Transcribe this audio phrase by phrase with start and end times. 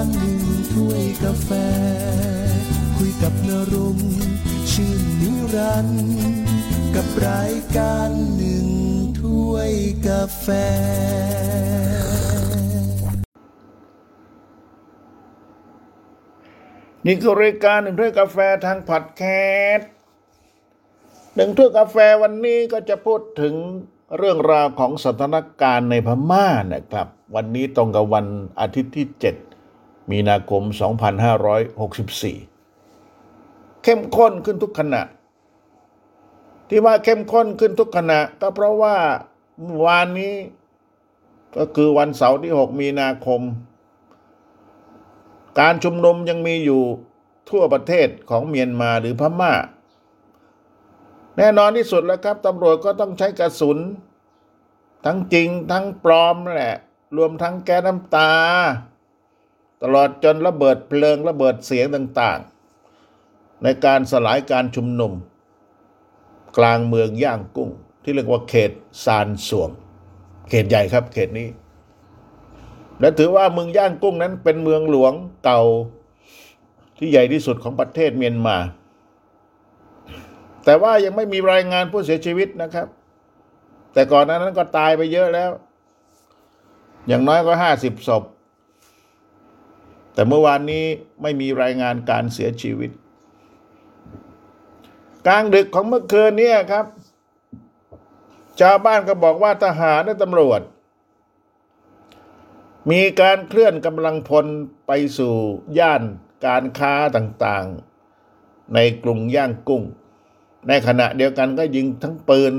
[0.00, 0.42] ารหนึ่ง
[0.74, 1.50] ถ้วยกาแฟ
[2.96, 3.98] คุยกับนรง
[4.72, 6.08] ชื่นนิรันด์
[6.94, 8.66] กับรายการหนึ่ง
[9.20, 9.72] ถ้วย
[10.08, 10.46] กาแฟ
[17.06, 19.22] นี่คือรายการหนึ่งถ้วยกาแฟทางพอดแค
[19.74, 19.90] สต์
[21.34, 23.54] หนึ่งถ้วยกาแฟวันนี้ก็จะพูดถึง
[24.18, 28.26] เรื่องราวของสถานการณ์ในพม่านะครับ วันนี้ตรงกับวัน
[28.60, 29.49] อาทิตย์ที่ 7
[30.10, 30.62] มีนาคม
[32.62, 35.02] 2564 เข้มข้นขึ้นทุกขณะ
[36.68, 38.96] ที่ว่าเข้มข้นขึ้นทุกขณะ ก็เพราะว่า
[39.78, 40.34] เวานนี้
[41.56, 43.40] ก็คือวันเสาร์ที่ 6 มีนาคม
[45.60, 46.82] การชุมนุมยังมีอยู่
[47.50, 49.52] ทั่วประเทศของเมียนมาหรือพม่า
[51.36, 53.78] แน่นอนที่สุดแล้วครับตำรวจก็ต้องใช้กระสุน
[55.04, 56.76] ทั้งจริงทั้งปลอมนั่นแหละ
[57.16, 58.32] รวมทั้งแก๊สน้ำตา
[59.82, 65.12] ตลอดจนระเบิดเพลิงระเบิดเสียงต่างๆ ในการสลายการชุมนุม
[66.58, 67.70] กลางเมืองย่างกุ้ง
[68.02, 68.70] ที่เรียกว่าเขต
[69.04, 69.70] ซานสวง
[70.48, 71.48] เขตใหญ่ครับเขตนี้
[73.00, 75.12] และถือว่าเมืองย่างกุ้งนั้นเป็นเมืองหลวง
[75.44, 75.62] เก่า
[76.98, 78.56] ที่ใหญ่ที่สุดของประเทศเมียนมา
[80.64, 82.88] แต่ว่ายังไม่มีรายงานผู้เสียชีวิตนะครับ
[83.92, 85.50] แต่ก่อนหนานั้นก็ตายไปเยอะแล้ว
[87.08, 88.22] อย่างน้อยก็ห้าสิบศพ
[90.14, 90.84] แต่เมื่อวานนี้
[91.22, 92.90] ไม่มีรายงานการเสียชีวิต
[95.26, 96.86] กลางดึกของเมื่อคืนนี้ครับ
[98.60, 100.60] ชาวบ้านก็บอกว่าทหารและตำรวจ
[102.90, 104.46] มีการเคลื่อนกำลังพล
[104.86, 105.34] ไปสู่
[105.78, 106.02] ย่าน
[106.46, 109.82] การค้าต่างๆ ในกรุงย่างกุ้ง
[110.68, 112.54] ในขณะเดียวกันก็ยิงทั้งปืน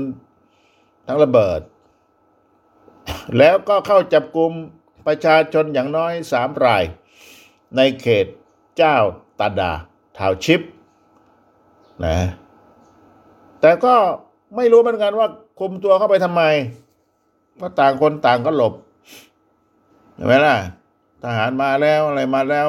[1.06, 1.60] ทั้งระเบิด
[3.38, 4.52] แล้วก็เข้าจับกลุ่ม
[5.06, 6.84] ประชาชนอย่างน้อยสามราย
[7.76, 8.26] ในเขต
[8.76, 8.96] เจ้า
[9.40, 9.72] ตาดา
[10.18, 10.60] ทาวชิป
[12.04, 12.18] นะ
[13.60, 13.94] แต่ก็
[14.56, 15.28] ไม่รู้เหมือนกันว่า
[15.58, 16.42] คุมตัวเข้าไปทำไม
[17.56, 18.74] เพราะต่างคนต่างก็หลบ
[20.14, 20.56] เห็นไหมล่ะ
[21.22, 22.68] ทหารมาแล้วอะไรมาแล้ว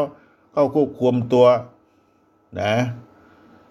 [0.53, 1.47] เข้าควบคุมตัว
[2.62, 2.74] นะ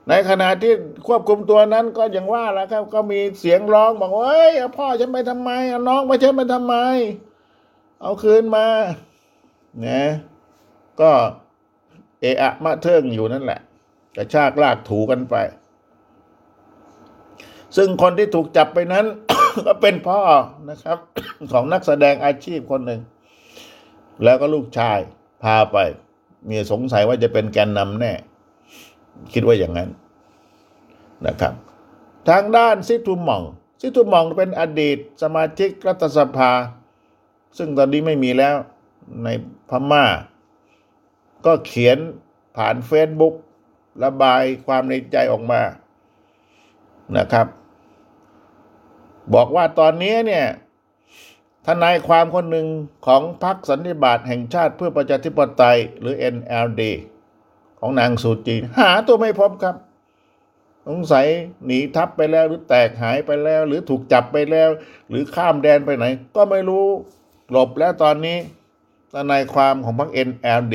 [0.08, 0.72] ในขณะที่
[1.06, 6.74] ควบคุมตัวนั้นก็อย่างว่าแหละครับ ก็มีเสียงร้องบอกว่าเอ้ยเอาพ่อฉันไปทำไมเอาน้องไปฉันไปทำไม
[8.00, 8.66] เอาคืนมา
[9.84, 10.02] นะ
[11.00, 11.12] ก็
[12.20, 13.60] เอะอะมะเทิงอยู่นั่นแหละ
[14.16, 15.36] กระชากลากถูกันไป
[17.76, 19.06] ซึ่งคนที่ถูกจับไปนั้น
[19.66, 20.20] ก็เป็นพ่อ
[20.70, 20.98] นะครับ
[21.52, 23.00] ของนักแสดงอาชีพคนหนึ่ง
[24.24, 24.98] แล้วก็ลูกชาย
[25.42, 25.76] พาไป
[26.48, 28.12] มีสงสัยว่าจะเป็นแกนนำแน่
[29.32, 29.90] คิดว่าอย่างนั้น
[31.26, 31.54] นะครับ
[32.28, 33.42] ทางด้านซิทุมอง
[33.80, 36.50] ซิทุมองเป็นอดีตสมาชิกรัฐสภา
[37.58, 38.56] ซึ่งตอนนี้ไม่มีแล้ว
[39.24, 39.28] ใน
[39.70, 40.04] พม่า
[41.46, 41.98] ก็เขียน
[42.56, 43.34] ผ่านเฟซบุ๊ก
[44.04, 45.62] ระบายความในใจออกมา
[47.16, 47.46] นะครับ
[49.34, 50.46] บอกว่าตอนนี้เนี่ย
[51.66, 52.66] ทนายความคนหนึ่ง
[53.06, 56.82] ของพรรคสันนิบาตแห่งชาติเพื่อประชาธิปไตยหรือ NLD
[57.80, 59.76] ของนางสูจีหาตัวไม่พบครับ
[60.88, 61.26] สงสัย
[61.64, 64.68] หนีทับไปแล้วหรือแตกหายไปแล้ว หรือถูกจับไปแล้ว
[65.08, 66.04] หรือข้ามแดนไปไหน
[66.36, 66.86] ก็ไม่รู้
[67.50, 68.38] หลบแล้วตอนนี้
[69.14, 70.74] ทนายความของพรรค NLD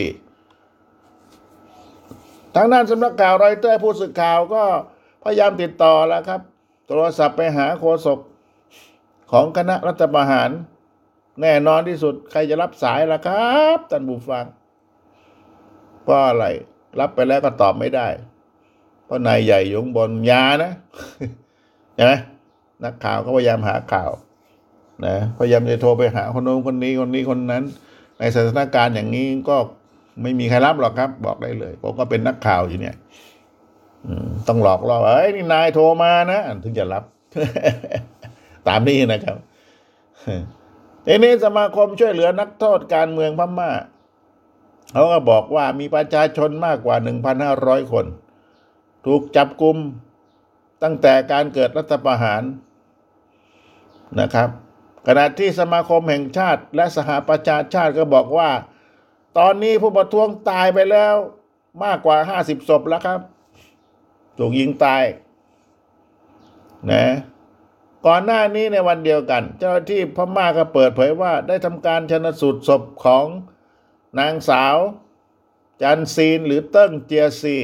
[2.58, 4.64] ทางด้านสำนักข่าวรอยเตอร์ผู้สื่อข่าวก็
[5.24, 6.42] พยายามติดต่อแล้วครับ
[6.88, 8.20] โทรศัพท์ไปหาโฆษก
[9.32, 10.50] ของคณะรัฐประหาร
[11.42, 14.46] แน่นอนที่สุดใครจะรับสายล่ะครับท่านผู้ฟัง
[16.04, 16.46] เพราะอะไร
[17.00, 18.08] รับไปแล้วก็ตอบไม่ได้
[19.06, 20.72] เพราะนายใหญ่ยงบนยานะ
[21.96, 22.14] ใช่ไหม
[22.84, 24.12] นักข่าวก็พยายามหาข่าว
[25.06, 27.64] นะพยายามจะโทรไปหาคนโน้นคนนี้คนนี้คนนั้น
[28.20, 29.58] ในสถานการณ์อย่างนี้ก็
[30.22, 32.96] ไม่มีใครรับหรอกครับ บอกได้เลยผมก็เป็นนักข่าวอยู่เนี่ย
[34.48, 37.04] ต้องหลอกล่อเอ้ยนี่นายโทรมานะถึงจะรับ
[38.68, 39.38] ตามนี้นะครับ
[41.06, 43.72] ทีนี้สมาคมช่วยเหลือนักโทษการเมืองพม่า
[44.94, 46.96] เขาก็บอกว่ามีประชาชนมากกว่า
[47.44, 48.06] 1,500 คน
[49.06, 49.78] ถูกจับกลุ่ม
[50.84, 52.42] ตั้งแต่การเกิดรัฐประหาร
[54.22, 54.50] นะครับ
[55.08, 58.50] ขณะที่สมาคมแห่งชาติและสหประชาชาติก็บอกว่า
[59.38, 61.16] ตอนนี้ผู้ประท้วงตายไปแล้ว
[61.84, 63.20] มากกว่า50ศพแล้วครับ
[64.38, 65.04] ถูกยิงตาย
[66.92, 67.06] นะ
[68.06, 73.26] ก่อนหน้านี้ในวันเดียวกัน เจ้าหน้าที่พม่าก็เปิดเผยว่า ได้ทำการชนสูตรศพของ
[74.20, 74.78] นางสาว
[75.82, 77.58] จันซีนหรือเติ้งเจียซี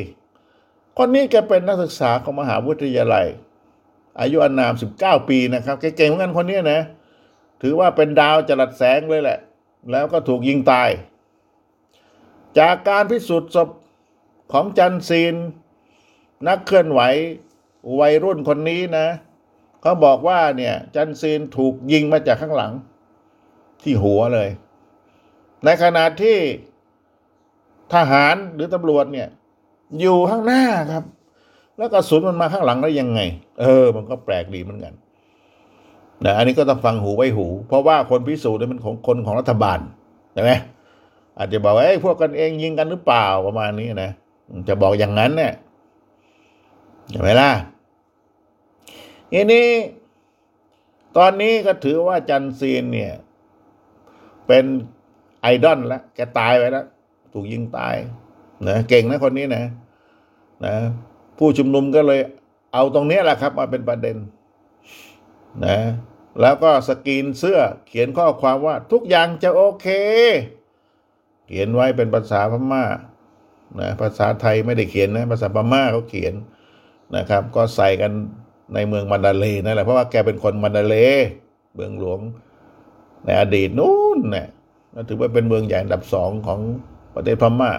[0.98, 3.28] คนนี้แกเป็นนักศึกษาของมหาวิทยาลัย
[4.20, 6.82] อายุอานาม 19 ปีนะครับแกเก่งเหมือนกันคนนี้นะ
[7.62, 9.40] ถือว่าเป็นดาวจรัสแสงเลยแหละ
[9.92, 10.90] แล้วก็ถูกยิงตาย
[12.60, 13.70] จากการพิสูจน์ศพ
[14.52, 15.36] ของจันซีน
[16.48, 17.02] นักเคลื่อนไหว
[18.00, 19.08] วัยรุ่นคนนี้นะ
[19.82, 22.72] เขาบอกว่าเนี่ยจันซีนถูกยิงมาจากข้างหลัง
[23.82, 24.50] ที่หัวเลย
[25.66, 26.38] ในขณะที่
[27.94, 29.28] ทหารหรือตำรวจเนี่ย
[30.00, 31.04] อยู่ข้างหน้าครับ
[31.78, 33.20] แล้วกระสุนมันมาข้างหลังได้ยังไง
[33.62, 34.94] เออ มันก็แปลกดีเหมือนกัน
[36.26, 39.80] นะอันนี้ก็ต้องฟังหูไว้หู เพราะว่าคนพิสูจน์เนี่ยเป็นของคนของรัฐบาล
[40.34, 40.52] ใช่ไหม
[41.38, 44.12] อาจจะบอกว่าไอ้พวกกันเองยิงกันหรือเปล่าประมาณนี้นะ
[44.68, 45.54] จะบอกอย่างนั้นเนี่ย
[47.10, 47.52] ใช่ไหมล่ะ
[49.32, 49.68] ทีนี้
[51.18, 53.14] ตอนนี้ก็ถือว่าจันซีนเนี่ย
[54.48, 54.66] เป็น
[55.42, 56.86] ไอดอลแล้วแกตายไปแล้ว
[57.34, 57.96] ถูกยิงตาย
[58.68, 59.64] นะเก่งนะคนนี้นะ
[60.66, 60.76] นะ
[61.38, 62.20] ผู้ชุมนุมก็เลย
[62.74, 64.18] เอาตรงนี้แหละครับ มาเป็นประเด็น
[65.66, 65.78] นะ
[66.42, 69.88] แล้วก็สกรีนเสื้อเขียนข้อความว่าทุกอย่างจะโอเค
[71.48, 72.84] เขียนไว้เป็นภาษาพม่า
[73.80, 76.34] นะภาษาไทยไม่ได้เขียนนะภาษาพม่าเขาเขียน
[77.16, 78.12] นะครับ ก็ใส่กัน
[78.74, 80.96] ในเมืองมันดาเลนั่นแหละเพราะว่าแกเป็นคนมันดาเล
[81.76, 82.20] เมืองหลวง
[83.26, 84.48] ในอดีตนู้นเนี่ย
[85.08, 86.60] ถือว่าเป็นเมืองใหญ่อันดับสองของ
[87.16, 87.72] ประเทศพม่า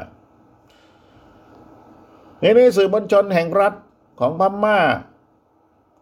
[2.40, 3.74] ในนี้สื่อมวลชนแห่งรัฐ
[4.20, 4.78] ของพม่า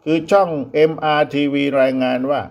[0.05, 0.49] คือช่อง
[0.91, 2.41] MRTV รายงานว่า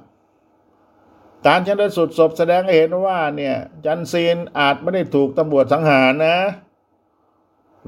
[1.47, 3.55] การชันสูตรศพแสดงให้เห็นว่าเนี่ย
[3.85, 6.39] จันซีนอาจไม่ได้ถูกตำรวจสังหารนะ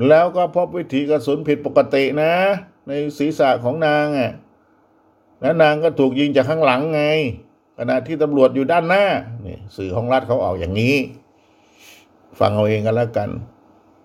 [0.09, 2.33] แล้วก็พบวิถีกระสุนผิดปกตินะ
[2.87, 4.33] ในศีรษะของนางอะ
[5.41, 7.03] และนางก็ถูกยิงจากข้างหลังไง
[7.79, 9.05] ขณะที่ตำรวจอยู่ด้านหน้า
[9.47, 10.97] นี่สื่อของรัฐเขาออกอย่างนี้
[12.41, 13.29] ฟังเอาเองกันแล้วกัน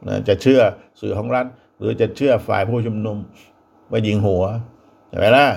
[0.07, 0.61] นะจะเชื่อ
[1.01, 1.45] สื่อของรัฐ
[1.77, 3.17] หรือจะเชื่อฝ่ายผู้ชุมนุม
[3.91, 4.43] ว่ายิงหัว
[5.09, 5.47] ใช่ไหมล่ะ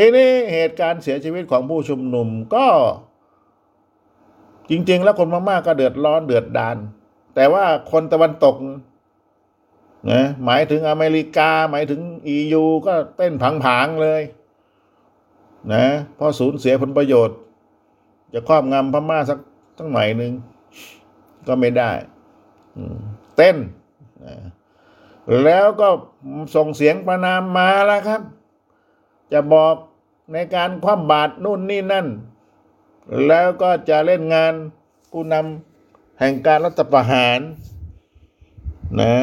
[0.00, 2.66] ทีนี้เหตุการณ์เสียชีวิตของผู้ชุมนุมก็
[4.70, 6.76] จริง ๆ แล้วคนมากๆก็เดือดร้อนเดือดดาน
[7.34, 8.56] แต่ว่าคนตะวันตก
[10.10, 12.00] นะหมายถึงอเมริกา หมายถึง
[12.52, 14.22] ยูก็เต้นผังๆเลย
[15.72, 15.84] นะ
[16.18, 17.36] พราะสูญเสียผลประโยชน์
[18.32, 19.38] จะครอบงำพม่าสัก
[19.78, 20.32] ทั้งหน่อยหนึ่ง
[21.46, 21.90] ก็ไม่ได้
[23.36, 23.56] เต้น
[24.24, 24.34] นะ
[25.44, 25.88] แล้วก็
[26.56, 28.22] ส่งเสียงประนามมาแล้วครับ
[29.32, 29.74] จะบอก
[30.32, 32.06] ในการคว่ำบาตรนู่นนี่นั่น
[33.26, 34.54] แล้วก็จะเล่นงาน
[35.12, 37.40] ผู้นำแห่งการรัฐประหาร
[39.00, 39.14] นะ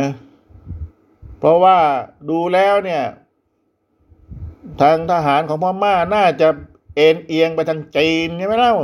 [1.40, 1.78] เพราะว่า
[2.30, 3.04] ดูแล้วเนี่ย
[4.82, 6.48] ทางทหารของพ่อม่าน่าจะ
[6.96, 8.76] เอ็นเอียงไปทางจีนใช่ไหมเล่า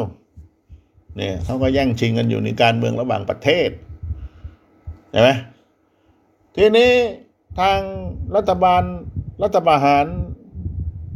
[1.17, 3.69] เนี่ยเขาก็แย่งชิงกันอยู่ในการเมืองระหว่างประเทศ
[5.11, 5.29] ใช่ไหม
[6.55, 6.91] ทีนี้
[7.59, 7.79] ทาง
[8.35, 8.83] รัฐบาล
[9.43, 10.05] รัฐประหาร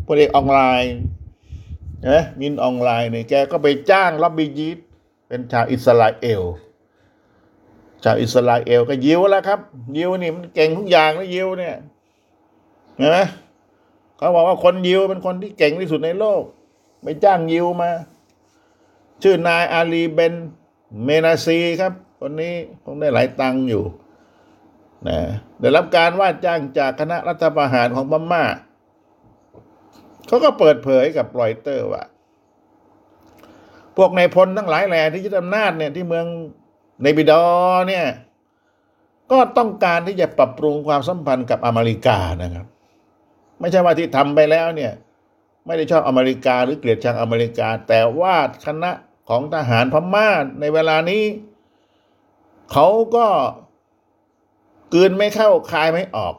[0.07, 0.96] พลเอกอ่องหล่าย
[2.10, 4.78] นะมินอ่องหล่ายเนี่ยแกก็ไปจ้าง lobbyist
[5.28, 6.42] เป็นชาวอิสราเอล
[8.04, 9.60] ชาวอิสราเอลก็ยิวแล้วครับ
[9.98, 11.75] ยิวนี่มันเก่งทุกอย่างนะยิวเนี่ย
[12.98, 13.18] เห็นไหม
[14.18, 16.44] เขาบอกว่าคนยิวเป็นคนที่เก่งที่สุดในโลก
[17.04, 17.90] ไปจ้างยิวมา
[19.24, 20.34] ชื่อนายอาลีเบน
[21.06, 22.54] เมนาซีครับ คนนี้
[22.84, 23.84] คงได้หลายตังค์อยู่
[25.08, 25.18] นะ
[25.60, 28.44] ได้รับการว่าจ้างจากคณะรัฐประหารของพม่า
[30.27, 32.04] เขาก็เปิดเผยกับรอยเตอร์ว่า
[33.98, 36.25] พวกนายพลทั้งหลายแหล่ที่ยึดอำนาจเนี่ยที่เมือง
[37.04, 37.44] ในบิดอ
[37.88, 38.06] เนี่ย
[39.32, 42.65] ก็ต้องการที่จะปรับปรุงความสัมพันธ์กับอเมริกานะครับ
[43.60, 44.94] ไม่ใช่ว่าที่ทำไปแล้วเนี่ย
[45.65, 48.91] ไม่ได้ชอบอเมริกาหรือเกลียดชังอเมริกา แต่ว่าคณะ
[49.29, 50.29] ของทหารพม่า
[50.60, 51.24] ในเวลานี้
[52.72, 53.27] เขาก็
[54.94, 56.36] กืนไม่เข้าคายไม่ออก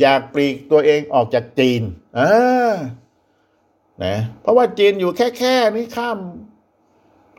[0.00, 1.82] อยากปลีกตัวเองออกจากจีน
[2.18, 2.74] อ่า
[4.04, 6.18] นะเพราะว่าจีนอยู่แค่แค่นี้ข้าม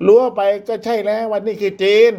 [0.06, 2.13] รั้วไปก็ใช่แล้ววันนี้คือจีน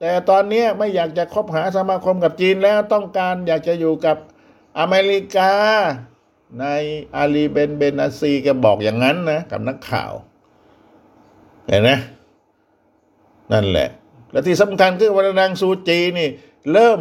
[0.00, 4.16] แต่ตอนนี้ไม่อยากจะคบหาสมาคมกับจีนแล้วต้องการอยากจะอยู่กับ
[4.78, 5.52] อเมริกา
[6.60, 6.66] ใน
[7.16, 10.12] อาลีเบนเบนาซีก็บอกอย่างนั้นนะกับนักข่าว
[11.66, 11.90] เห็นไหม
[13.52, 13.88] นั่นแหละ
[14.30, 16.28] และที่สำคัญคือวันนางซูจีนี่
[16.72, 17.00] เริ่ม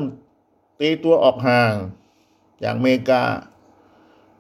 [0.79, 1.73] ตีตัวออกห่าง
[2.61, 3.21] อย่างอเมริกา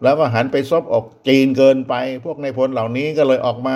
[0.03, 1.93] แล้วก็หันไปซบอกจีนเกินไป
[2.25, 3.75] พวกในพลเหล่านี้ก็เลยออกมา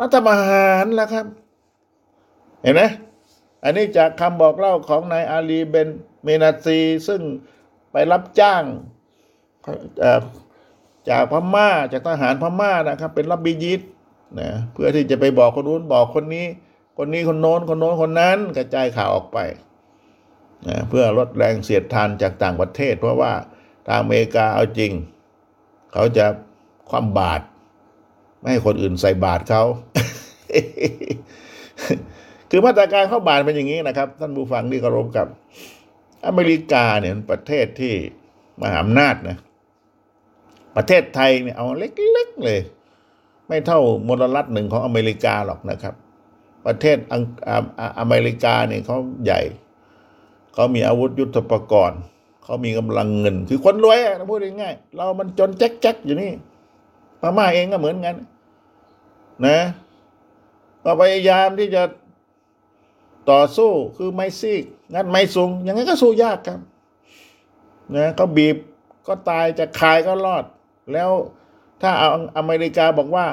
[0.00, 1.26] รัฐประหารแล้วครับ
[2.62, 2.82] เห็นไหม
[3.64, 5.88] อันนี้จากคำบอกเล่าของนายอาลีเบน
[6.24, 6.78] เมนาซี
[7.08, 7.20] ซึ่ง
[7.92, 8.62] ไปรับจ้าง
[11.10, 13.80] จากพม่าจากทหารพม่านะครับ เป็นรับบิยิต
[14.40, 16.46] นะเพื่อที่จะไปบอกคนนู้นบอกคนนี้
[16.98, 19.38] คนนี้คนโน้นคนโน้นคนนั้นกระจายข่าวออกไป
[20.68, 23.32] นะเพื่อลดแรงเสียดทานจากต่างประเทศ เพราะว่า
[23.86, 24.92] ทางอเมริกาเอาจริง
[25.92, 26.26] เขาจะ
[26.90, 27.44] คว่ำบาตร
[28.38, 29.62] ไม่ให้คนอื่นใส่บาตรเขา
[32.50, 35.26] คือมาตรการเข้าบานเป็นอย่างนี้นะครับ ท่านผู้ฟังที่เคารพกับ
[36.26, 37.94] อเมริกาเนี่ยมันประเทศที่
[38.60, 39.38] มหาอำนาจนะ
[40.76, 42.60] ประเทศไทยเนี่ยเอาเล็กๆเลย
[43.48, 45.94] ไม่เท่ามลรัฐหนึ่งของอเมริกาหรอกนะครับ
[46.66, 47.14] ประเทศอ
[47.48, 49.40] อออเมริกาเนี่ยเขาใหญ่
[50.54, 52.00] เขามีอาวุธยุทโธปกรณ์
[52.42, 56.30] เขามีกำลังเงิน คือคนรวยอะพูดง่ายๆเรามันจนแจ๊กๆอยู่นี่
[57.20, 58.16] พม่าเองก็เหมือนกัน
[59.46, 59.58] นะ
[60.84, 61.82] ก็พยายามที่จะ
[63.30, 66.60] ต่อสู้คือไม่ซีกงัดไม่สูงอย่างนั้ก็สู้ยากครับ
[67.96, 68.56] นะเขาบีบ
[69.06, 70.44] ก็ตายจะคายก็รอด
[70.92, 71.10] แล้ว
[71.82, 73.26] ถ้าเอาอเมริกาบอกว่า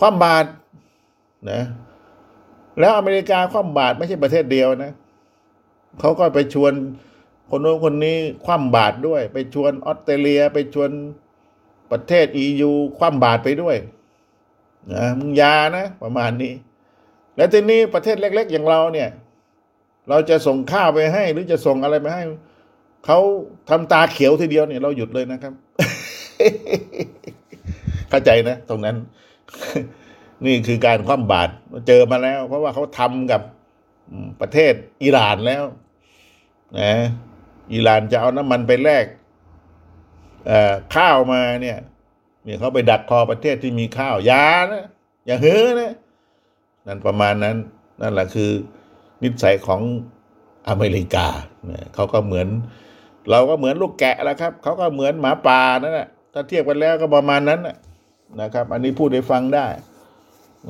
[0.00, 0.48] ความบาตร
[1.50, 1.62] นะ
[2.80, 4.92] แล้วอเมริกาความบาตรไม่ใช่ประเทศเดียวนะ
[6.00, 6.72] เขาก็ไปชวน
[7.50, 10.90] คนโน้นคนนี้คว่ำบาตรด้วย ไปชวนออสเตรเลีย ไปชวน
[11.90, 13.76] ประเทศอียูคว่ำบาตรไปด้วย
[14.92, 16.52] นะมึงยานะ ประมาณนี้
[17.36, 19.10] แล้วทีนี้ประเทศเล็ก ๆ อย่างเราเนี่ย
[20.08, 22.22] เราจะส่งข้าวไปให้ หรือจะส่งอะไรไปให้
[23.06, 23.18] เขา
[23.70, 25.52] ทำตาเขียวทีเดียวเนี่ยเราหยุดเลยนะครับ
[28.10, 28.96] เข้าใจนะ ตรงนั้น
[30.44, 31.52] นี่คือการคว่ำบาตร
[31.88, 33.42] เจอมาแล้ว เพราะว่าเขาทำกับ
[34.40, 35.64] ประเทศอิหร่านแล้ว
[36.80, 36.92] นะ
[37.72, 39.04] อิหร่านจะเอาน้ำมันไปแลก
[40.94, 41.78] ข้าวมาเนี่ย
[42.44, 44.84] เนี่ยเขาไปดักคอประเทศที่มีข้าวยานะ
[45.26, 45.94] อย่าเฮ้อนะ
[46.86, 47.56] นั่นประมาณนั้น
[48.00, 48.50] นั่นแหละคือ
[49.22, 49.82] นิสัยของ
[50.68, 51.26] อเมริกา
[51.66, 52.48] เนี่ยเขาก็เหมือน
[53.30, 57.76] เราก็เหมือนลูกแกะแล้วครับเขาก็เหมือนหมาป่านั่นแหละถ้าเทียบกันแล้วก็ประมาณนั้นนะ
[58.40, 59.66] นะครับ อันนี้พูดให้ฟังได้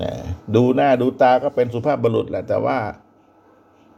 [0.00, 0.10] นะ
[0.54, 2.78] ดูหน้าดูตาก็เป็นสุภาพบุรุษแหละแต่ว่า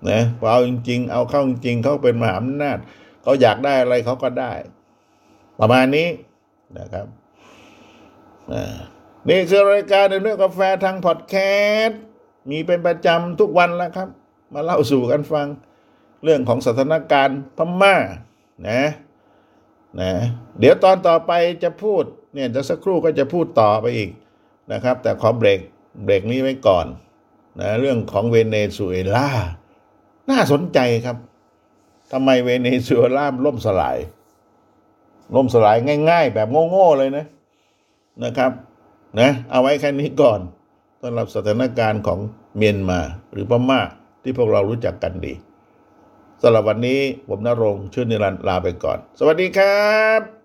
[0.09, 2.79] นะพอเอาจริง ๆ เอาเข้าจริงๆเขาเป็นมหาอำนาจ
[3.23, 4.53] เขาอยากได้อะไรเขาก็ได้
[5.61, 6.09] ประมาณนี้
[6.79, 7.07] นะครับ
[9.29, 11.35] นี่คือรายการเรื่องกาแฟทางพอดแค
[11.85, 12.01] สต์
[12.51, 14.09] มีเป็นประจำทุกวันแล้วครับ
[14.55, 15.49] มาเล่าสู่กันฟัง
[16.25, 17.97] เรื่องของสถานการณ์พม่า
[18.69, 18.83] นะ
[20.01, 20.13] นะ
[20.59, 21.33] เดี๋ยวตอนต่อไป
[21.65, 22.05] จะพูด
[22.35, 24.11] เนี่ยจะสักครู่ก็จะพูดต่อไปอีก
[24.73, 25.61] นะครับ แต่ขอเบรก
[26.05, 26.87] เบรกนี้ไว้ก่อน
[27.61, 29.29] นะเรื่องของเวเนซุเอลา
[30.31, 31.17] น่าสนใจครับ
[32.13, 33.97] ทำไมเวเนซุเอลาล่มสลาย
[35.35, 35.77] ล่มสลาย
[36.11, 37.27] ง่าย ๆ แบบโง่ๆเลยนะ
[38.25, 38.53] นะครับ
[39.21, 40.41] นะเอาไว้แค่นี้ก่อน
[41.03, 42.19] สำหรับสถานการณ์ของ
[42.57, 43.01] เมียนมา
[43.33, 43.81] หรือพม่า
[44.23, 45.35] ที่พวกเรารู้จักกันดี
[46.43, 50.40] สำหรับวันนี้ผมนรงชื่อนิรันดร์ลาไปก่อน สวัสดีครับ